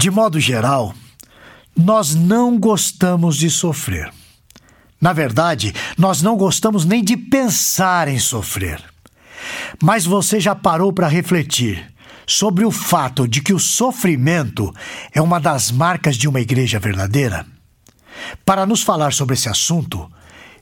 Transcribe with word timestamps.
De 0.00 0.10
modo 0.10 0.40
geral, 0.40 0.94
nós 1.76 2.14
não 2.14 2.58
gostamos 2.58 3.36
de 3.36 3.50
sofrer. 3.50 4.10
Na 4.98 5.12
verdade, 5.12 5.74
nós 5.98 6.22
não 6.22 6.38
gostamos 6.38 6.86
nem 6.86 7.04
de 7.04 7.18
pensar 7.18 8.08
em 8.08 8.18
sofrer. 8.18 8.82
Mas 9.82 10.06
você 10.06 10.40
já 10.40 10.54
parou 10.54 10.90
para 10.90 11.06
refletir 11.06 11.86
sobre 12.26 12.64
o 12.64 12.70
fato 12.70 13.28
de 13.28 13.42
que 13.42 13.52
o 13.52 13.58
sofrimento 13.58 14.74
é 15.12 15.20
uma 15.20 15.38
das 15.38 15.70
marcas 15.70 16.16
de 16.16 16.26
uma 16.26 16.40
igreja 16.40 16.78
verdadeira? 16.78 17.44
Para 18.42 18.64
nos 18.64 18.82
falar 18.82 19.12
sobre 19.12 19.34
esse 19.34 19.50
assunto, 19.50 20.10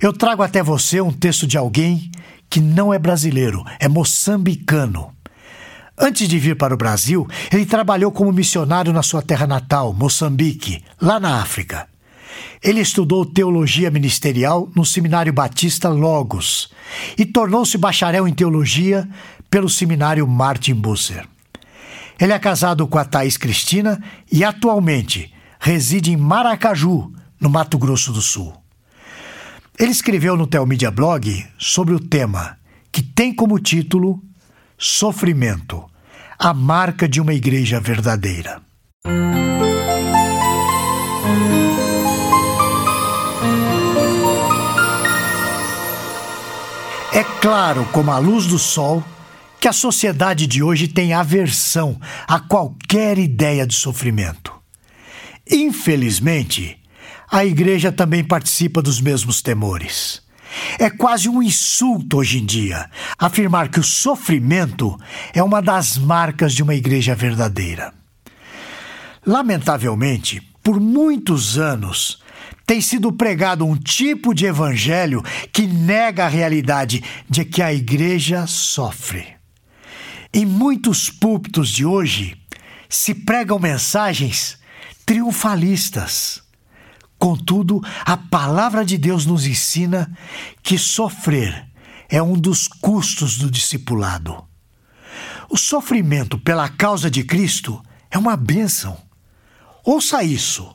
eu 0.00 0.12
trago 0.12 0.43
até 0.43 0.64
você 0.64 1.00
um 1.00 1.12
texto 1.12 1.46
de 1.46 1.57
alguém 1.57 2.11
que 2.50 2.59
não 2.59 2.93
é 2.93 2.98
brasileiro, 2.98 3.64
é 3.79 3.86
moçambicano. 3.86 5.14
Antes 6.00 6.28
de 6.28 6.38
vir 6.38 6.56
para 6.56 6.72
o 6.72 6.76
Brasil, 6.76 7.26
ele 7.52 7.66
trabalhou 7.66 8.12
como 8.12 8.32
missionário 8.32 8.92
na 8.92 9.02
sua 9.02 9.20
terra 9.20 9.48
natal, 9.48 9.92
Moçambique, 9.92 10.82
lá 11.00 11.18
na 11.18 11.43
África. 11.43 11.89
Ele 12.62 12.80
estudou 12.80 13.26
teologia 13.26 13.90
ministerial 13.90 14.70
no 14.76 14.84
Seminário 14.84 15.32
Batista 15.32 15.89
Logos 15.89 16.70
e 17.16 17.26
tornou-se 17.26 17.76
bacharel 17.76 18.29
em 18.29 18.32
teologia 18.32 19.08
pelo 19.50 19.68
Seminário 19.68 20.26
Martin 20.26 20.75
Busser. 20.75 21.26
Ele 22.20 22.32
é 22.32 22.39
casado 22.39 22.86
com 22.86 22.98
a 22.98 23.04
Thais 23.04 23.36
Cristina 23.36 24.00
e 24.30 24.44
atualmente 24.44 25.32
reside 25.58 26.12
em 26.12 26.17
Maracaju, 26.17 27.12
no 27.40 27.50
Mato 27.50 27.76
Grosso 27.76 28.12
do 28.12 28.20
Sul. 28.20 28.53
Ele 29.78 29.90
escreveu 29.90 30.36
no 30.36 30.46
Telmídia 30.46 30.90
Blog 30.90 31.44
sobre 31.56 31.94
o 31.94 32.00
tema, 32.00 32.56
que 32.91 33.03
tem 33.03 33.33
como 33.33 33.58
título 33.61 34.20
Sofrimento 34.81 35.84
a 36.39 36.55
marca 36.55 37.09
de 37.09 37.20
uma 37.20 37.34
igreja 37.34 37.81
verdadeira. 37.81 38.62
É 47.12 47.25
claro, 47.41 47.89
como 47.91 48.12
a 48.12 48.19
luz 48.19 48.47
do 48.47 48.57
sol, 48.57 49.03
que 49.61 49.67
a 49.67 49.73
sociedade 49.73 50.47
de 50.47 50.62
hoje 50.62 50.87
tem 50.87 51.13
aversão 51.13 52.01
a 52.29 52.39
qualquer 52.39 53.19
ideia 53.19 53.67
de 53.67 53.75
sofrimento. 53.75 54.53
Infelizmente, 55.51 56.79
a 57.29 57.45
igreja 57.45 57.91
também 57.91 58.23
participa 58.23 58.81
dos 58.81 59.01
mesmos 59.01 59.42
temores. 59.42 60.28
É 60.79 60.89
quase 60.91 61.29
um 61.29 61.43
insulto 61.43 62.19
hoje 62.19 62.39
em 62.39 62.47
dia 62.47 62.89
afirmar 63.19 63.69
que 63.69 63.81
o 63.81 63.85
sofrimento 63.85 64.99
é 65.33 65.43
uma 65.43 65.61
das 65.61 65.99
marcas 65.99 66.55
de 66.55 66.63
uma 66.63 66.75
igreja 66.75 67.15
verdadeira. 67.15 67.93
Lamentavelmente, 69.27 70.41
por 70.63 70.81
muitos 70.81 71.59
anos, 71.59 72.23
tem 72.67 72.81
sido 72.81 73.13
pregado 73.13 73.65
um 73.65 73.77
tipo 73.77 74.35
de 74.35 74.47
evangelho 74.47 75.23
que 75.53 75.67
nega 75.67 76.27
a 76.27 76.29
realidade 76.29 77.03
de 77.29 77.45
que 77.45 77.63
a 77.63 77.73
igreja 77.73 78.47
sofre. 78.47 79.27
Em 80.33 80.45
muitos 80.45 81.09
púlpitos 81.09 81.71
de 81.71 81.85
hoje 81.85 82.37
se 82.89 83.15
pregam 83.15 83.59
mensagens 83.59 84.59
triunfalistas 85.07 86.43
Contudo, 87.19 87.83
a 88.05 88.16
palavra 88.16 88.84
de 88.84 88.97
Deus 88.97 89.27
nos 89.27 89.47
ensina 89.47 90.11
que 90.62 90.78
sofrer 90.78 91.66
é 92.08 92.22
um 92.22 92.34
dos 92.34 92.69
custos 92.69 93.36
do 93.36 93.50
discipulado. 93.50 94.44
O 95.50 95.56
sofrimento 95.56 96.39
pela 96.39 96.69
causa 96.69 97.11
de 97.11 97.24
Cristo 97.24 97.83
é 98.11 98.16
uma 98.16 98.36
bênção. 98.36 98.96
Ouça 99.84 100.22
isso. 100.22 100.74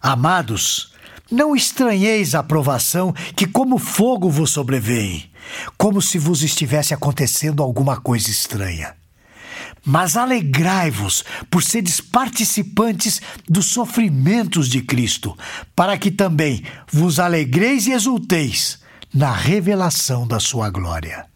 Amados, 0.00 0.92
não 1.30 1.54
estranheis 1.54 2.34
a 2.34 2.42
provação 2.42 3.12
que 3.36 3.46
como 3.46 3.78
fogo 3.78 4.28
vos 4.28 4.50
sobrevém, 4.50 5.30
como 5.78 6.02
se 6.02 6.18
vos 6.18 6.42
estivesse 6.42 6.92
acontecendo 6.92 7.62
alguma 7.62 8.00
coisa 8.00 8.28
estranha. 8.28 8.96
Mas 9.84 10.16
alegrai-vos 10.16 11.24
por 11.50 11.62
seres 11.62 12.00
participantes 12.00 13.20
dos 13.48 13.66
sofrimentos 13.66 14.68
de 14.68 14.80
Cristo, 14.82 15.36
para 15.74 15.98
que 15.98 16.10
também 16.10 16.64
vos 16.90 17.18
alegreis 17.18 17.86
e 17.86 17.92
exulteis 17.92 18.80
na 19.12 19.32
revelação 19.32 20.26
da 20.26 20.38
sua 20.38 20.70
glória. 20.70 21.26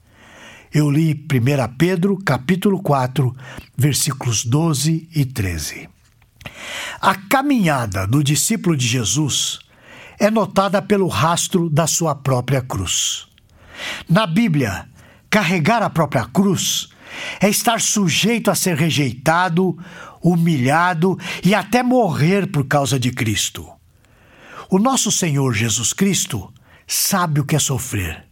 Eu 0.73 0.91
li 0.91 1.13
1 1.13 1.77
Pedro, 1.77 2.19
capítulo 2.19 2.83
4, 2.83 3.35
versículos 3.77 4.45
12 4.45 5.09
e 5.15 5.25
13. 5.25 5.89
A 7.01 7.15
caminhada 7.15 8.07
do 8.07 8.23
discípulo 8.23 8.77
de 8.77 8.87
Jesus 8.87 9.59
é 10.19 10.31
notada 10.31 10.81
pelo 10.81 11.09
rastro 11.09 11.69
da 11.69 11.87
sua 11.87 12.15
própria 12.15 12.63
cruz. 12.63 13.27
Na 14.09 14.27
Bíblia, 14.27 14.89
carregar 15.29 15.83
a 15.83 15.91
própria 15.91 16.25
cruz 16.25 16.89
é 17.41 17.49
estar 17.49 17.81
sujeito 17.81 18.51
a 18.51 18.55
ser 18.55 18.77
rejeitado, 18.77 19.77
humilhado 20.23 21.19
e 21.45 21.55
até 21.55 21.83
morrer 21.83 22.47
por 22.47 22.67
causa 22.67 22.99
de 22.99 23.11
Cristo. 23.11 23.67
O 24.71 24.79
nosso 24.79 25.13
Senhor 25.13 25.53
Jesus 25.53 25.93
Cristo 25.93 26.53
sabe 26.87 27.41
o 27.41 27.45
que 27.45 27.57
é 27.57 27.59
sofrer. 27.59 28.25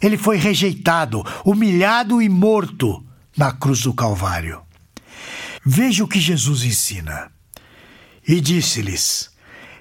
Ele 0.00 0.16
foi 0.16 0.36
rejeitado, 0.36 1.24
humilhado 1.44 2.20
e 2.20 2.28
morto 2.28 3.04
na 3.36 3.52
cruz 3.52 3.80
do 3.80 3.92
Calvário. 3.92 4.62
Veja 5.64 6.04
o 6.04 6.08
que 6.08 6.20
Jesus 6.20 6.62
ensina. 6.62 7.30
E 8.26 8.40
disse-lhes: 8.40 9.30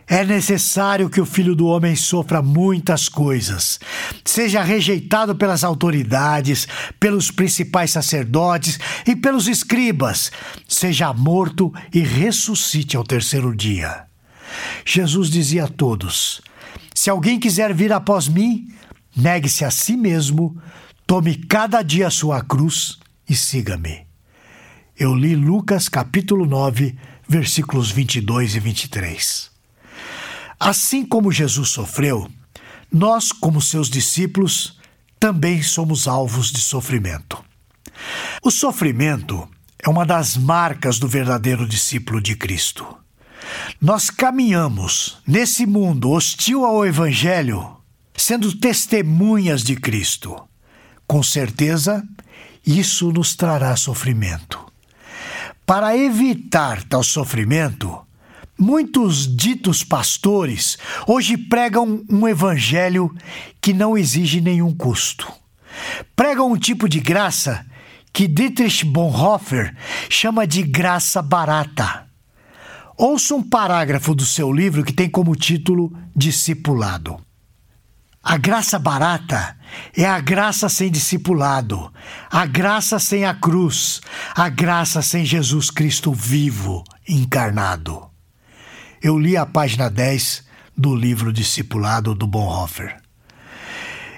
é 0.07 0.23
necessário 0.25 1.09
que 1.09 1.21
o 1.21 1.25
filho 1.25 1.55
do 1.55 1.67
homem 1.67 1.95
sofra 1.95 2.41
muitas 2.41 3.07
coisas, 3.07 3.79
seja 4.25 4.61
rejeitado 4.61 5.35
pelas 5.35 5.63
autoridades, 5.63 6.67
pelos 6.99 7.31
principais 7.31 7.91
sacerdotes 7.91 8.79
e 9.07 9.15
pelos 9.15 9.47
escribas, 9.47 10.31
seja 10.67 11.13
morto 11.13 11.73
e 11.93 11.99
ressuscite 11.99 12.97
ao 12.97 13.03
terceiro 13.03 13.55
dia. 13.55 14.05
Jesus 14.85 15.29
dizia 15.29 15.65
a 15.65 15.67
todos: 15.67 16.41
Se 16.93 17.09
alguém 17.09 17.39
quiser 17.39 17.73
vir 17.73 17.93
após 17.93 18.27
mim, 18.27 18.67
negue-se 19.15 19.63
a 19.63 19.71
si 19.71 19.95
mesmo, 19.95 20.61
tome 21.07 21.35
cada 21.35 21.81
dia 21.81 22.07
a 22.07 22.11
sua 22.11 22.41
cruz 22.41 22.97
e 23.27 23.35
siga-me. 23.35 24.05
Eu 24.97 25.15
li 25.15 25.35
Lucas 25.35 25.89
capítulo 25.89 26.45
9, 26.45 26.95
versículos 27.27 27.89
22 27.89 28.55
e 28.55 28.59
23. 28.59 29.52
Assim 30.63 31.05
como 31.05 31.31
Jesus 31.31 31.69
sofreu, 31.69 32.29
nós, 32.91 33.31
como 33.31 33.61
seus 33.61 33.89
discípulos, 33.89 34.77
também 35.19 35.61
somos 35.61 36.07
alvos 36.07 36.51
de 36.51 36.59
sofrimento. 36.59 37.43
O 38.41 38.49
sofrimento 38.49 39.47
é 39.79 39.89
uma 39.89 40.05
das 40.05 40.37
marcas 40.37 40.99
do 40.99 41.07
verdadeiro 41.07 41.67
discípulo 41.67 42.21
de 42.21 42.35
Cristo. 42.35 42.85
Nós 43.81 44.09
caminhamos 44.09 45.17
nesse 45.27 45.65
mundo 45.65 46.11
hostil 46.11 46.63
ao 46.63 46.85
Evangelho, 46.85 47.77
sendo 48.15 48.57
testemunhas 48.57 49.63
de 49.63 49.75
Cristo. 49.75 50.47
Com 51.05 51.21
certeza, 51.21 52.01
isso 52.65 53.11
nos 53.11 53.35
trará 53.35 53.75
sofrimento. 53.75 54.65
Para 55.65 55.97
evitar 55.97 56.83
tal 56.83 57.03
sofrimento, 57.03 57.99
Muitos 58.57 59.35
ditos 59.35 59.83
pastores 59.83 60.77
hoje 61.07 61.35
pregam 61.37 62.03
um 62.07 62.27
evangelho 62.27 63.13
que 63.59 63.73
não 63.73 63.97
exige 63.97 64.39
nenhum 64.39 64.71
custo. 64.73 65.31
Pregam 66.15 66.51
um 66.51 66.57
tipo 66.57 66.87
de 66.87 66.99
graça 66.99 67.65
que 68.13 68.27
Dietrich 68.27 68.85
Bonhoeffer 68.85 69.75
chama 70.07 70.45
de 70.45 70.61
graça 70.61 71.19
barata. 71.19 72.05
Ouça 72.95 73.33
um 73.33 73.41
parágrafo 73.41 74.13
do 74.13 74.23
seu 74.23 74.53
livro 74.53 74.83
que 74.83 74.93
tem 74.93 75.09
como 75.09 75.35
título 75.35 75.91
Discipulado. 76.15 77.19
A 78.21 78.37
graça 78.37 78.77
barata 78.77 79.57
é 79.97 80.05
a 80.05 80.19
graça 80.19 80.69
sem 80.69 80.91
discipulado, 80.91 81.91
a 82.29 82.45
graça 82.45 82.99
sem 82.99 83.25
a 83.25 83.33
cruz, 83.33 83.99
a 84.35 84.47
graça 84.47 85.01
sem 85.01 85.25
Jesus 85.25 85.71
Cristo 85.71 86.13
vivo, 86.13 86.83
encarnado 87.09 88.12
eu 89.03 89.19
li 89.19 89.35
a 89.35 89.45
página 89.45 89.89
10 89.89 90.45
do 90.77 90.95
livro 90.95 91.33
Discipulado 91.33 92.15
do 92.15 92.25
Bonhoeffer. 92.25 92.95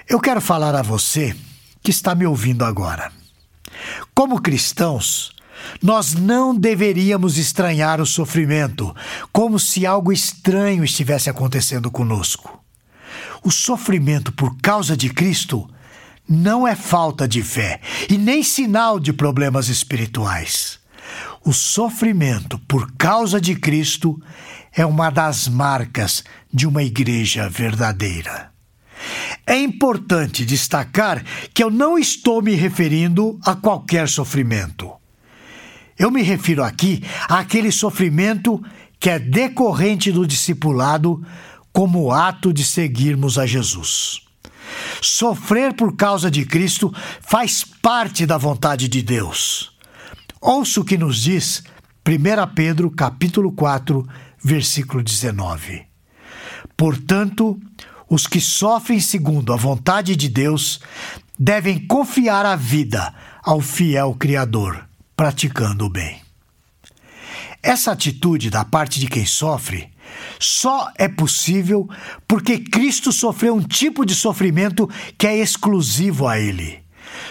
Eu 0.08 0.20
quero 0.20 0.40
falar 0.40 0.76
a 0.76 0.82
você 0.82 1.34
que 1.82 1.90
está 1.90 2.14
me 2.14 2.24
ouvindo 2.24 2.64
agora. 2.64 3.10
Como 4.14 4.40
cristãos, 4.40 5.34
nós 5.82 6.14
não 6.14 6.54
deveríamos 6.54 7.36
estranhar 7.36 8.00
o 8.00 8.06
sofrimento, 8.06 8.94
como 9.32 9.58
se 9.58 9.84
algo 9.84 10.12
estranho 10.12 10.84
estivesse 10.84 11.28
acontecendo 11.28 11.90
conosco. 11.90 12.62
O 13.42 13.50
sofrimento 13.50 14.30
por 14.30 14.56
causa 14.58 14.96
de 14.96 15.10
Cristo 15.10 15.68
não 16.28 16.66
é 16.66 16.76
falta 16.76 17.26
de 17.26 17.42
fé 17.42 17.80
e 18.08 18.16
nem 18.16 18.40
sinal 18.44 19.00
de 19.00 19.12
problemas 19.12 19.68
espirituais. 19.68 20.78
O 21.44 21.52
sofrimento 21.52 22.58
por 22.68 22.92
causa 22.96 23.40
de 23.40 23.56
Cristo 23.56 24.20
é 24.76 24.84
uma 24.84 25.08
das 25.08 25.48
marcas 25.48 26.22
de 26.52 26.66
uma 26.66 26.82
igreja 26.82 27.48
verdadeira. 27.48 28.52
É 29.46 29.58
importante 29.58 30.44
destacar 30.44 31.24
que 31.54 31.64
eu 31.64 31.70
não 31.70 31.98
estou 31.98 32.42
me 32.42 32.54
referindo 32.54 33.40
a 33.44 33.54
qualquer 33.54 34.06
sofrimento. 34.06 34.92
Eu 35.98 36.10
me 36.10 36.22
refiro 36.22 36.62
aqui 36.62 37.02
àquele 37.26 37.72
sofrimento 37.72 38.62
que 39.00 39.08
é 39.08 39.18
decorrente 39.18 40.12
do 40.12 40.26
discipulado 40.26 41.24
como 41.72 42.12
ato 42.12 42.52
de 42.52 42.64
seguirmos 42.64 43.38
a 43.38 43.46
Jesus. 43.46 44.20
Sofrer 45.00 45.72
por 45.74 45.96
causa 45.96 46.30
de 46.30 46.44
Cristo 46.44 46.92
faz 47.20 47.64
parte 47.64 48.26
da 48.26 48.36
vontade 48.36 48.88
de 48.88 49.00
Deus. 49.00 49.72
Ouça 50.40 50.80
o 50.80 50.84
que 50.84 50.98
nos 50.98 51.22
diz 51.22 51.62
1 52.06 52.54
Pedro 52.54 52.90
capítulo 52.90 53.52
4, 53.52 54.06
versículo 54.46 55.02
19. 55.02 55.84
Portanto, 56.76 57.60
os 58.08 58.28
que 58.28 58.40
sofrem 58.40 59.00
segundo 59.00 59.52
a 59.52 59.56
vontade 59.56 60.14
de 60.14 60.28
Deus 60.28 60.78
devem 61.36 61.84
confiar 61.84 62.46
a 62.46 62.54
vida 62.54 63.12
ao 63.42 63.60
fiel 63.60 64.14
Criador, 64.14 64.88
praticando 65.16 65.86
o 65.86 65.90
bem. 65.90 66.20
Essa 67.60 67.90
atitude 67.90 68.48
da 68.48 68.64
parte 68.64 69.00
de 69.00 69.08
quem 69.08 69.26
sofre 69.26 69.90
só 70.38 70.92
é 70.96 71.08
possível 71.08 71.88
porque 72.28 72.58
Cristo 72.58 73.10
sofreu 73.10 73.56
um 73.56 73.62
tipo 73.62 74.06
de 74.06 74.14
sofrimento 74.14 74.88
que 75.18 75.26
é 75.26 75.36
exclusivo 75.36 76.28
a 76.28 76.38
Ele 76.38 76.86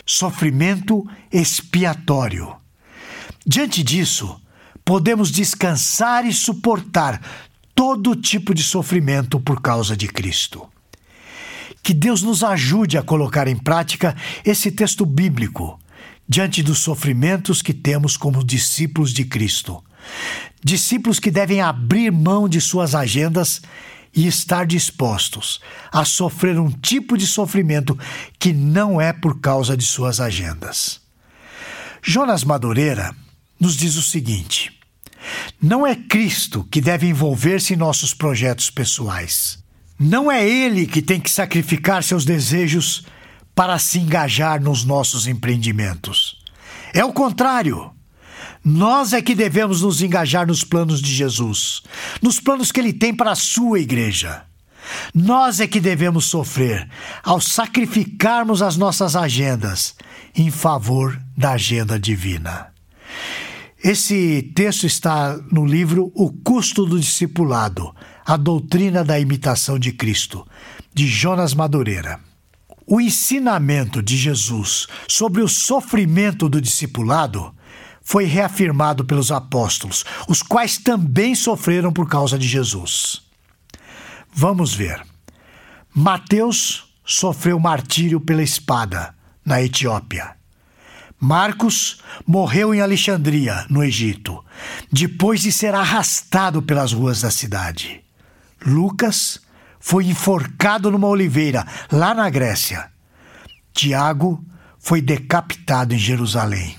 sofrimento 0.05 1.07
expiatório. 1.31 2.55
Diante 3.45 3.83
disso, 3.83 4.39
podemos 4.85 5.31
descansar 5.31 6.25
e 6.25 6.31
suportar 6.31 7.19
todo 7.73 8.15
tipo 8.15 8.53
de 8.53 8.63
sofrimento 8.63 9.39
por 9.39 9.61
causa 9.61 9.97
de 9.97 10.07
Cristo. 10.07 10.69
Que 11.83 11.93
Deus 11.93 12.21
nos 12.21 12.43
ajude 12.43 12.97
a 12.97 13.03
colocar 13.03 13.47
em 13.47 13.57
prática 13.57 14.15
esse 14.45 14.71
texto 14.71 15.05
bíblico 15.05 15.79
diante 16.27 16.63
dos 16.63 16.79
sofrimentos 16.79 17.61
que 17.61 17.73
temos 17.73 18.15
como 18.15 18.43
discípulos 18.43 19.11
de 19.11 19.25
Cristo. 19.25 19.83
Discípulos 20.63 21.19
que 21.19 21.29
devem 21.29 21.61
abrir 21.61 22.11
mão 22.11 22.47
de 22.47 22.61
suas 22.61 22.95
agendas 22.95 23.61
e 24.15 24.25
estar 24.27 24.65
dispostos 24.65 25.59
a 25.91 26.05
sofrer 26.05 26.59
um 26.59 26.71
tipo 26.71 27.17
de 27.17 27.27
sofrimento 27.27 27.97
que 28.39 28.53
não 28.53 28.99
é 28.99 29.11
por 29.11 29.39
causa 29.39 29.75
de 29.75 29.83
suas 29.83 30.19
agendas. 30.19 31.01
Jonas 32.01 32.43
Madureira 32.43 33.13
nos 33.59 33.75
diz 33.75 33.95
o 33.95 34.01
seguinte: 34.01 34.74
não 35.61 35.85
é 35.85 35.95
Cristo 35.95 36.63
que 36.69 36.81
deve 36.81 37.07
envolver-se 37.07 37.73
em 37.73 37.77
nossos 37.77 38.13
projetos 38.13 38.69
pessoais. 38.69 39.63
Não 39.99 40.31
é 40.31 40.47
Ele 40.47 40.85
que 40.85 41.01
tem 41.01 41.19
que 41.19 41.31
sacrificar 41.31 42.03
seus 42.03 42.25
desejos 42.25 43.05
para 43.53 43.79
se 43.79 43.99
engajar 43.99 44.61
nos 44.61 44.83
nossos 44.83 45.27
empreendimentos. 45.27 46.37
É 46.93 47.03
o 47.03 47.13
contrário. 47.13 47.91
Nós 48.63 49.13
é 49.13 49.21
que 49.21 49.35
devemos 49.35 49.81
nos 49.81 50.01
engajar 50.01 50.47
nos 50.47 50.63
planos 50.63 51.01
de 51.01 51.13
Jesus, 51.13 51.83
nos 52.21 52.39
planos 52.39 52.71
que 52.71 52.79
Ele 52.79 52.91
tem 52.91 53.13
para 53.13 53.31
a 53.31 53.35
sua 53.35 53.79
igreja. 53.79 54.43
Nós 55.13 55.59
é 55.59 55.67
que 55.67 55.79
devemos 55.79 56.25
sofrer 56.25 56.89
ao 57.23 57.39
sacrificarmos 57.39 58.61
as 58.61 58.75
nossas 58.75 59.15
agendas 59.15 59.95
em 60.35 60.51
favor 60.51 61.19
da 61.37 61.51
agenda 61.51 61.99
divina. 61.99 62.74
Esse 63.87 64.41
texto 64.55 64.87
está 64.87 65.37
no 65.51 65.63
livro 65.63 66.11
O 66.15 66.33
Custo 66.33 66.87
do 66.87 66.99
Discipulado, 66.99 67.95
a 68.25 68.35
doutrina 68.35 69.03
da 69.03 69.19
imitação 69.19 69.77
de 69.77 69.91
Cristo, 69.91 70.43
de 70.91 71.05
Jonas 71.05 71.53
Madureira. 71.53 72.19
O 72.87 72.99
ensinamento 72.99 74.01
de 74.01 74.17
Jesus 74.17 74.87
sobre 75.07 75.43
o 75.43 75.47
sofrimento 75.47 76.49
do 76.49 76.59
discipulado 76.59 77.53
foi 78.01 78.25
reafirmado 78.25 79.05
pelos 79.05 79.31
apóstolos, 79.31 80.03
os 80.27 80.41
quais 80.41 80.79
também 80.79 81.35
sofreram 81.35 81.93
por 81.93 82.09
causa 82.09 82.39
de 82.39 82.47
Jesus. 82.47 83.21
Vamos 84.33 84.73
ver. 84.73 84.99
Mateus 85.93 86.85
sofreu 87.05 87.59
martírio 87.59 88.19
pela 88.19 88.41
espada 88.41 89.13
na 89.45 89.61
Etiópia. 89.61 90.35
Marcos 91.19 92.01
morreu 92.25 92.73
em 92.73 92.81
Alexandria, 92.81 93.65
no 93.69 93.83
Egito, 93.83 94.43
depois 94.91 95.41
de 95.41 95.51
ser 95.51 95.73
arrastado 95.73 96.61
pelas 96.61 96.91
ruas 96.91 97.21
da 97.21 97.31
cidade. 97.31 98.03
Lucas 98.65 99.39
foi 99.79 100.05
enforcado 100.07 100.91
numa 100.91 101.07
oliveira, 101.07 101.65
lá 101.91 102.13
na 102.13 102.29
Grécia. 102.29 102.91
Tiago 103.73 104.43
foi 104.79 105.01
decapitado 105.01 105.93
em 105.93 105.97
Jerusalém. 105.97 106.75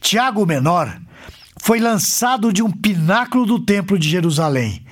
Tiago 0.00 0.46
Menor 0.46 1.00
foi 1.60 1.80
lançado 1.80 2.52
de 2.52 2.62
um 2.62 2.70
pináculo 2.70 3.44
do 3.46 3.58
templo 3.58 3.98
de 3.98 4.08
Jerusalém 4.08 4.84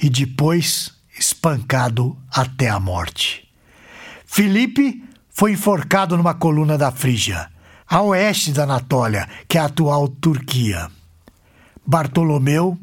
e 0.00 0.08
depois 0.08 0.92
espancado 1.18 2.16
até 2.30 2.68
a 2.68 2.80
morte. 2.80 3.48
Filipe 4.24 5.04
foi 5.28 5.52
enforcado 5.52 6.16
numa 6.16 6.34
coluna 6.34 6.78
da 6.78 6.90
Frígia 6.90 7.50
a 7.90 8.02
oeste 8.02 8.52
da 8.52 8.62
Anatólia, 8.62 9.28
que 9.48 9.58
é 9.58 9.60
a 9.60 9.64
atual 9.64 10.06
Turquia. 10.06 10.88
Bartolomeu 11.84 12.78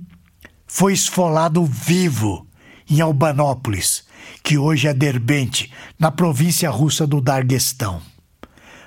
foi 0.67 0.91
esfolado 0.91 1.63
vivo 1.63 2.45
em 2.89 2.99
Albanópolis, 2.99 4.03
que 4.43 4.57
hoje 4.57 4.85
é 4.85 4.93
Derbente, 4.93 5.71
na 5.97 6.11
província 6.11 6.69
russa 6.69 7.07
do 7.07 7.21
Darguestão. 7.21 8.01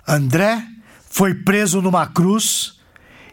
André 0.07 0.63
foi 1.09 1.35
preso 1.35 1.81
numa 1.81 2.07
cruz 2.07 2.79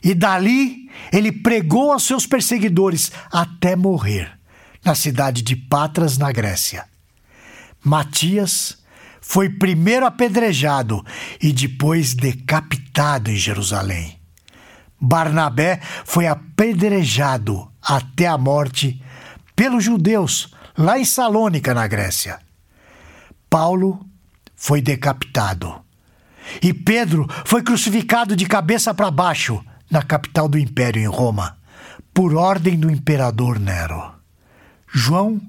e 0.01 0.13
dali 0.13 0.89
ele 1.12 1.34
pregou 1.34 1.92
aos 1.92 2.04
seus 2.04 2.25
perseguidores 2.25 3.12
até 3.30 3.75
morrer, 3.75 4.31
na 4.86 4.95
cidade 4.95 5.42
de 5.42 5.57
Patras, 5.57 6.18
na 6.18 6.31
Grécia. 6.31 6.86
Matias 7.84 8.78
foi 9.21 9.49
primeiro 9.49 10.05
apedrejado 10.05 11.03
e 11.41 11.51
depois 11.51 12.13
decapitado 12.13 13.31
em 13.31 13.35
Jerusalém. 13.35 14.19
Barnabé 14.99 15.79
foi 16.05 16.27
apedrejado 16.27 17.71
até 17.81 18.27
a 18.27 18.37
morte 18.37 19.01
pelos 19.55 19.83
judeus 19.83 20.51
lá 20.77 21.00
em 21.00 21.05
Salônica, 21.05 21.74
na 21.74 21.88
Grécia. 21.88 22.39
Paulo 23.50 24.05
foi 24.55 24.81
decapitado. 24.81 25.81
E 26.62 26.74
Pedro 26.74 27.27
foi 27.45 27.62
crucificado 27.62 28.36
de 28.36 28.45
cabeça 28.45 28.93
para 28.93 29.12
baixo 29.12 29.63
na 29.89 30.01
capital 30.01 30.47
do 30.47 30.57
império, 30.57 31.01
em 31.01 31.07
Roma, 31.07 31.57
por 32.13 32.36
ordem 32.36 32.77
do 32.77 32.89
imperador 32.89 33.59
Nero. 33.59 34.13
João 34.88 35.39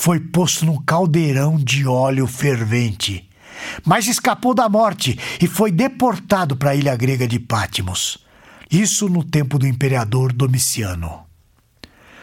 foi 0.00 0.20
posto 0.20 0.64
num 0.64 0.80
caldeirão 0.80 1.56
de 1.56 1.84
óleo 1.84 2.24
fervente, 2.28 3.28
mas 3.84 4.06
escapou 4.06 4.54
da 4.54 4.68
morte 4.68 5.18
e 5.42 5.48
foi 5.48 5.72
deportado 5.72 6.56
para 6.56 6.70
a 6.70 6.76
ilha 6.76 6.94
grega 6.94 7.26
de 7.26 7.40
Pátimos. 7.40 8.24
Isso 8.70 9.08
no 9.08 9.24
tempo 9.24 9.58
do 9.58 9.66
imperador 9.66 10.32
Domiciano. 10.32 11.26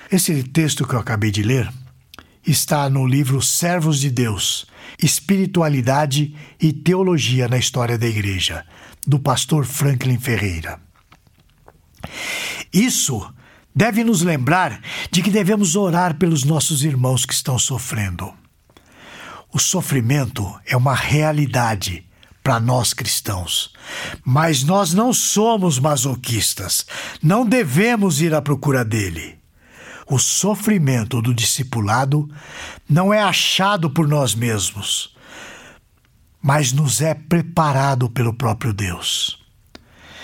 Esse 0.09 0.41
texto 0.41 0.87
que 0.87 0.95
eu 0.95 0.99
acabei 0.99 1.31
de 1.31 1.43
ler 1.43 1.69
está 2.47 2.89
no 2.89 3.05
livro 3.05 3.41
Servos 3.41 3.99
de 3.99 4.09
Deus, 4.09 4.65
Espiritualidade 4.97 6.33
e 6.61 6.71
Teologia 6.71 7.49
na 7.49 7.57
História 7.57 7.97
da 7.97 8.07
Igreja, 8.07 8.65
do 9.05 9.19
pastor 9.19 9.65
Franklin 9.65 10.17
Ferreira. 10.17 10.79
Isso 12.71 13.29
deve 13.75 14.03
nos 14.03 14.21
lembrar 14.21 14.79
de 15.11 15.21
que 15.21 15.29
devemos 15.29 15.75
orar 15.75 16.15
pelos 16.15 16.43
nossos 16.43 16.83
irmãos 16.83 17.25
que 17.25 17.33
estão 17.33 17.59
sofrendo. 17.59 18.33
O 19.51 19.59
sofrimento 19.59 20.53
é 20.65 20.77
uma 20.77 20.95
realidade 20.95 22.05
para 22.41 22.59
nós 22.59 22.93
cristãos, 22.93 23.73
mas 24.23 24.63
nós 24.63 24.93
não 24.93 25.11
somos 25.11 25.79
masoquistas, 25.79 26.85
não 27.21 27.45
devemos 27.45 28.21
ir 28.21 28.33
à 28.33 28.41
procura 28.41 28.85
dele. 28.85 29.39
O 30.07 30.19
sofrimento 30.19 31.21
do 31.21 31.33
discipulado 31.33 32.29
não 32.87 33.11
é 33.11 33.19
achado 33.19 33.89
por 33.89 34.07
nós 34.07 34.35
mesmos, 34.35 35.15
mas 36.39 36.71
nos 36.71 37.01
é 37.01 37.15
preparado 37.15 38.07
pelo 38.11 38.31
próprio 38.31 38.71
Deus. 38.71 39.43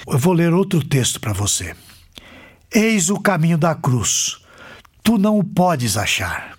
Eu 0.05 0.20
vou 0.20 0.34
ler 0.34 0.53
outro 0.53 0.84
texto 0.86 1.20
para 1.20 1.34
você. 1.34 1.75
Eis 2.73 3.09
o 3.09 3.19
caminho 3.19 3.57
da 3.57 3.75
cruz. 3.75 4.39
Tu 5.03 5.17
não 5.17 5.37
o 5.37 5.43
podes 5.43 5.97
achar. 5.97 6.57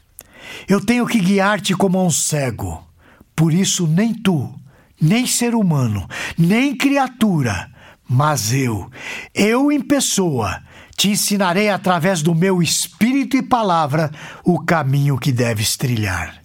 Eu 0.69 0.85
tenho 0.85 1.07
que 1.07 1.19
guiar-te 1.19 1.75
como 1.75 1.99
a 1.99 2.05
um 2.05 2.11
cego. 2.11 2.87
Por 3.35 3.53
isso, 3.53 3.87
nem 3.87 4.13
tu, 4.13 4.53
nem 5.01 5.27
ser 5.27 5.55
humano, 5.55 6.07
nem 6.37 6.77
criatura, 6.77 7.71
mas 8.09 8.53
eu, 8.53 8.91
eu 9.35 9.73
em 9.73 9.81
pessoa, 9.81 10.61
Te 10.97 11.09
ensinarei 11.09 11.69
através 11.69 12.23
do 12.23 12.35
meu 12.35 12.63
espírito 12.63 13.37
e 13.37 13.43
palavra 13.43 14.11
o 14.45 14.61
caminho 14.61 15.19
que 15.19 15.33
deves 15.33 15.77
trilhar. 15.77 16.43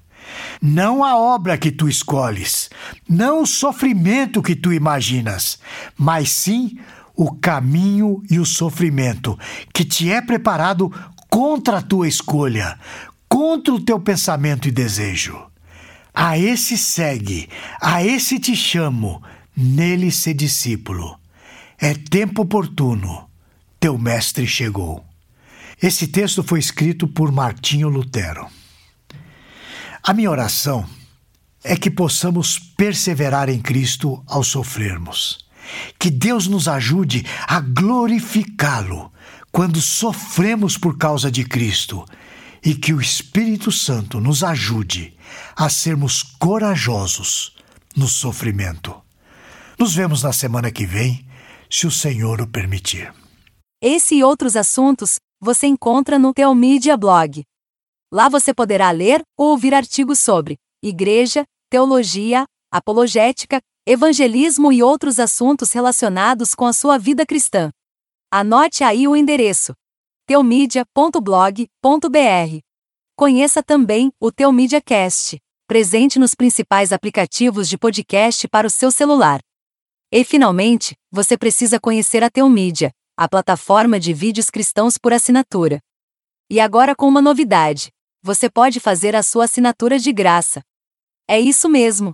Não 0.62 1.04
a 1.04 1.16
obra 1.16 1.58
que 1.58 1.72
tu 1.72 1.88
escolhes, 1.88 2.70
não 3.08 3.44
o 3.44 3.46
sofrimento 3.46 4.42
que 4.42 4.56
tu 4.56 4.74
imaginas, 4.74 5.60
mas 5.98 6.32
sim 6.32 6.80
o 7.18 7.32
caminho 7.32 8.22
e 8.30 8.40
o 8.40 8.46
sofrimento 8.46 9.38
que 9.74 9.84
te 9.84 10.12
é 10.12 10.22
preparado 10.22 10.94
contra 11.28 11.80
a 11.80 11.82
tua 11.82 12.08
escolha, 12.08 12.80
contra 13.28 13.74
o 13.74 13.82
teu 13.82 14.00
pensamento 14.00 14.68
e 14.68 14.72
desejo. 14.72 15.36
A 16.14 16.38
esse 16.38 16.78
segue, 16.78 17.50
a 17.82 18.04
esse 18.04 18.40
te 18.40 18.56
chamo, 18.56 19.22
nele 19.56 20.12
se 20.12 20.32
discípulo. 20.32 21.20
É 21.80 21.96
tempo 21.96 22.44
oportuno, 22.44 23.28
teu 23.80 23.98
mestre 23.98 24.46
chegou. 24.46 25.04
Esse 25.82 26.08
texto 26.08 26.44
foi 26.44 26.60
escrito 26.60 27.08
por 27.08 27.32
Martinho 27.32 27.90
Lutero. 27.90 28.48
A 30.04 30.14
minha 30.14 30.32
oração 30.32 30.88
é 31.64 31.76
que 31.76 31.90
possamos 31.92 32.58
perseverar 32.58 33.50
em 33.50 33.60
Cristo 33.60 34.24
ao 34.28 34.44
sofrermos. 34.44 35.47
Que 36.00 36.10
Deus 36.10 36.48
nos 36.48 36.68
ajude 36.68 37.26
a 37.48 37.60
glorificá-lo 37.60 39.12
quando 39.52 39.82
sofremos 39.82 40.78
por 40.78 40.98
causa 40.98 41.32
de 41.32 41.44
Cristo 41.44 42.06
e 42.64 42.76
que 42.76 42.94
o 42.94 43.02
Espírito 43.02 43.72
Santo 43.72 44.20
nos 44.20 44.44
ajude 44.44 45.16
a 45.56 45.70
sermos 45.70 46.24
corajosos 46.24 47.56
no 47.96 48.08
sofrimento. 48.08 48.96
Nos 49.80 49.96
vemos 49.96 50.24
na 50.24 50.34
semana 50.34 50.72
que 50.72 50.86
vem, 50.86 51.26
se 51.70 51.86
o 51.86 51.92
Senhor 51.92 52.42
o 52.42 52.48
permitir. 52.48 53.14
Esse 53.82 54.16
e 54.16 54.24
outros 54.24 54.56
assuntos 54.56 55.18
você 55.40 55.68
encontra 55.68 56.18
no 56.18 56.34
Teomídia 56.34 56.98
Blog. 56.98 57.44
Lá 58.12 58.30
você 58.30 58.54
poderá 58.54 58.90
ler 58.92 59.22
ou 59.38 59.50
ouvir 59.50 59.74
artigos 59.74 60.20
sobre 60.20 60.58
igreja, 60.84 61.44
teologia, 61.70 62.46
apologética, 62.72 63.60
evangelismo 63.90 64.74
e 64.74 64.84
outros 64.84 65.18
assuntos 65.18 65.72
relacionados 65.72 66.54
com 66.54 66.66
a 66.66 66.74
sua 66.74 66.98
vida 66.98 67.26
cristã. 67.26 67.72
Anote 68.30 68.84
aí 68.84 69.08
o 69.08 69.16
endereço: 69.16 69.74
teomídia.blog.br. 70.26 72.60
Conheça 73.16 73.64
também 73.64 74.12
o 74.20 74.30
Teomídia 74.30 74.82
Cast, 74.82 75.42
presente 75.66 76.20
nos 76.20 76.36
principais 76.36 76.92
aplicativos 76.92 77.70
de 77.70 77.78
podcast 77.78 78.46
para 78.50 78.68
o 78.68 78.70
seu 78.70 78.92
celular. 78.92 79.40
E 80.12 80.26
finalmente, 80.26 80.94
você 81.10 81.38
precisa 81.38 81.80
conhecer 81.80 82.26
a 82.26 82.30
Teomídia, 82.30 82.92
a 83.16 83.30
plataforma 83.30 83.98
de 83.98 84.14
vídeos 84.14 84.50
cristãos 84.50 84.98
por 84.98 85.14
assinatura. 85.14 85.80
E 86.50 86.60
agora 86.60 86.94
com 86.94 87.08
uma 87.08 87.22
novidade: 87.22 87.90
você 88.22 88.50
pode 88.50 88.82
fazer 88.82 89.16
a 89.16 89.24
sua 89.24 89.46
assinatura 89.46 89.98
de 89.98 90.12
graça. 90.12 90.62
É 91.26 91.40
isso 91.40 91.70
mesmo, 91.70 92.14